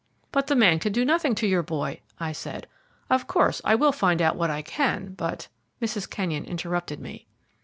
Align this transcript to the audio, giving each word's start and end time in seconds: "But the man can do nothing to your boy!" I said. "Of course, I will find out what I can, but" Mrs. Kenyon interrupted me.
"But 0.31 0.47
the 0.47 0.55
man 0.55 0.79
can 0.79 0.91
do 0.91 1.05
nothing 1.05 1.35
to 1.35 1.47
your 1.47 1.61
boy!" 1.61 1.99
I 2.19 2.31
said. 2.31 2.65
"Of 3.11 3.27
course, 3.27 3.61
I 3.63 3.75
will 3.75 3.91
find 3.91 4.19
out 4.19 4.35
what 4.35 4.49
I 4.49 4.63
can, 4.63 5.13
but" 5.13 5.47
Mrs. 5.79 6.09
Kenyon 6.09 6.43
interrupted 6.43 6.99
me. 6.99 7.27